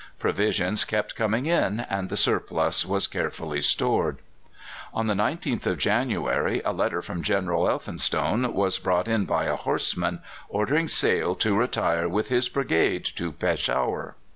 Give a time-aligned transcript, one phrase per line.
[0.17, 4.17] Provisions kept coming in, and the surplus was carefully stored.
[4.95, 9.55] On the 9th of January a letter from General Elphinstone was brought in by a
[9.55, 14.15] horseman, ordering Sale to retire with his brigade to Peshawar.